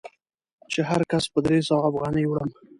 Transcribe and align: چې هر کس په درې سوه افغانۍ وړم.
چې 0.71 0.79
هر 0.89 1.01
کس 1.11 1.23
په 1.33 1.39
درې 1.45 1.59
سوه 1.67 1.81
افغانۍ 1.89 2.25
وړم. 2.27 2.49